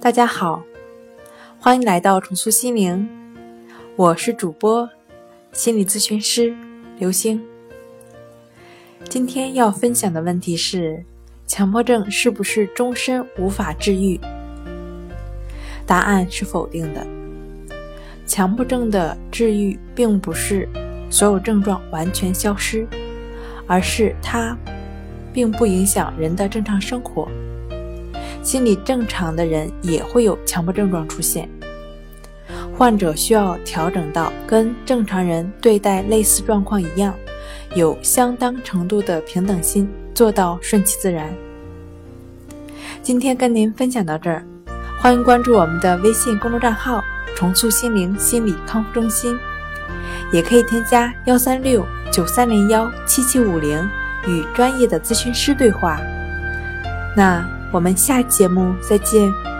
[0.00, 0.62] 大家好，
[1.58, 3.08] 欢迎来到重塑心灵，
[3.96, 4.88] 我是主播
[5.52, 6.54] 心理咨询师
[6.98, 7.44] 刘星。
[9.08, 11.04] 今天要分享的问题是：
[11.48, 14.20] 强迫症是不是终身无法治愈？
[15.84, 17.04] 答案是否定的。
[18.24, 20.68] 强迫症的治愈并不是
[21.10, 22.86] 所有症状完全消失，
[23.66, 24.56] 而是它
[25.32, 27.28] 并不影响人的正常生活。
[28.48, 31.46] 心理正常的人也会有强迫症状出现，
[32.74, 37.12] 患者需要调整到跟正常人对待类似状况一样，
[37.74, 41.30] 有相当程度的平等心，做到顺其自然。
[43.02, 44.42] 今天跟您分享到这儿，
[44.98, 47.04] 欢迎关注我们的微信公众账号
[47.36, 49.38] “重塑心灵心理康复中心”，
[50.32, 53.86] 也可以添加幺三六九三零幺七七五零
[54.26, 56.00] 与专业的咨询师对话。
[57.14, 57.46] 那。
[57.70, 59.57] 我们下节目再见。